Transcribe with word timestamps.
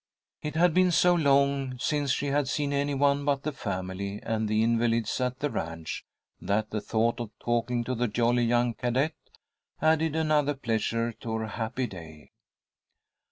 It 0.41 0.55
had 0.55 0.73
been 0.73 0.89
so 0.89 1.13
long 1.13 1.77
since 1.77 2.09
she 2.11 2.25
had 2.29 2.47
seen 2.47 2.73
any 2.73 2.95
one 2.95 3.23
but 3.23 3.43
the 3.43 3.51
family 3.51 4.19
and 4.23 4.49
the 4.49 4.63
invalids 4.63 5.21
at 5.21 5.37
the 5.37 5.51
ranch, 5.51 6.05
that 6.41 6.71
the 6.71 6.81
thought 6.81 7.19
of 7.19 7.29
talking 7.39 7.83
to 7.83 7.93
the 7.93 8.07
jolly 8.07 8.45
young 8.45 8.73
cadet 8.73 9.13
added 9.79 10.15
another 10.15 10.55
pleasure 10.55 11.11
to 11.11 11.35
her 11.35 11.45
happy 11.49 11.85
day. 11.85 12.31